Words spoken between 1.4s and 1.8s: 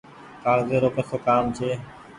ڇي۔